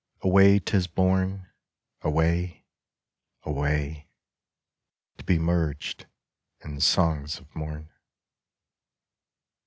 Away 0.21 0.57
'tis 0.57 0.87
borne, 0.87 1.45
Away, 2.01 2.65
away, 3.43 4.09
to 5.19 5.23
be 5.23 5.37
merged 5.37 6.07
in 6.61 6.79
songs 6.79 7.37
of 7.37 7.55
morn. 7.55 7.91